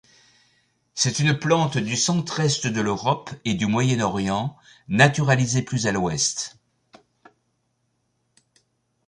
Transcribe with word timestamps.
C'est 0.95 1.19
une 1.19 1.37
plante 1.37 1.77
du 1.77 1.95
centre-est 1.95 2.65
de 2.65 2.81
l'Europe 2.81 3.29
et 3.45 3.53
du 3.53 3.67
Moyen-Orient, 3.67 4.57
naturalisée 4.87 5.61
plus 5.61 5.85
à 5.85 5.91
l'ouest. 5.91 6.57